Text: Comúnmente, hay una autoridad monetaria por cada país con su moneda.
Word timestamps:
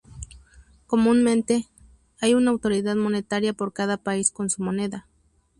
Comúnmente, 0.87 1.67
hay 2.21 2.33
una 2.33 2.49
autoridad 2.49 2.95
monetaria 2.95 3.53
por 3.53 3.71
cada 3.71 3.97
país 3.97 4.31
con 4.31 4.49
su 4.49 4.63
moneda. 4.63 5.07